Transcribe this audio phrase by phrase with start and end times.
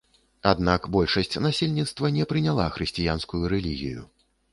[0.51, 4.01] Аднак большасць насельніцтва не прыняла хрысціянскую рэлігію.